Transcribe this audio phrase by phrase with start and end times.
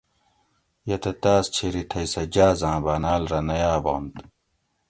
[0.87, 4.15] یہ تہ تاۤس چھیری تھئ سہۤ جاۤز آۤں باۤناۤل رہ نہ یابنت